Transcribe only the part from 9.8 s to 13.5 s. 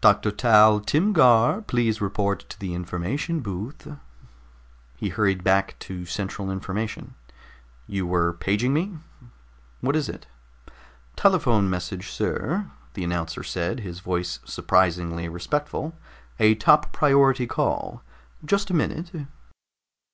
What is it?" "Telephone message, sir," the announcer